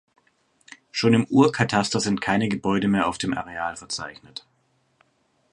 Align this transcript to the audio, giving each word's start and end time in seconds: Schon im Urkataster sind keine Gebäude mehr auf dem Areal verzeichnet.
Schon 0.91 1.13
im 1.13 1.25
Urkataster 1.25 1.99
sind 1.99 2.21
keine 2.21 2.49
Gebäude 2.49 2.87
mehr 2.87 3.07
auf 3.07 3.19
dem 3.19 3.37
Areal 3.37 3.75
verzeichnet. 3.75 4.47